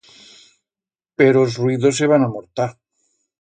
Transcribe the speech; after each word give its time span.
Pero 1.23 1.43
els 1.49 1.59
ruidos 1.65 2.01
se 2.01 2.09
van 2.13 2.27
amortar. 2.29 2.69